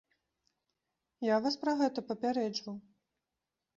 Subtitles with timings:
[1.27, 2.75] Я вас пра гэта папярэджваў.